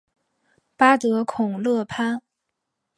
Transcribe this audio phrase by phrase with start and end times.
[0.75, 2.23] 巴德孔勒潘。